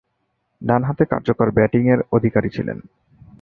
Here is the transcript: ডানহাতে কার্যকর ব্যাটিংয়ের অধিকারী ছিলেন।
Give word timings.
ডানহাতে 0.61 1.03
কার্যকর 1.05 1.47
ব্যাটিংয়ের 1.51 1.99
অধিকারী 2.11 2.49
ছিলেন। 2.49 2.77